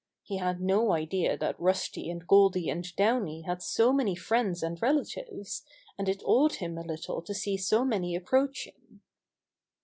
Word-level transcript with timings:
He 0.23 0.37
had 0.37 0.61
no 0.61 0.93
idea 0.93 1.37
that 1.37 1.59
Rusty 1.59 2.09
and 2.09 2.25
Goldy 2.25 2.71
and 2.71 2.87
Downy 2.95 3.43
had 3.43 3.61
so 3.61 3.93
many 3.93 4.15
friends 4.15 4.63
and 4.63 4.81
relatives, 4.81 5.61
and 5.95 6.09
it 6.09 6.23
awed 6.25 6.53
him 6.55 6.75
a 6.79 6.83
little 6.83 7.21
to 7.21 7.35
see 7.35 7.55
so 7.55 7.85
many 7.85 8.15
approaching. 8.15 9.01